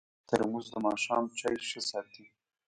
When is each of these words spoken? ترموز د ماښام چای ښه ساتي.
ترموز 0.27 0.65
د 0.73 0.75
ماښام 0.85 1.23
چای 1.39 1.55
ښه 1.67 1.79
ساتي. 1.89 2.25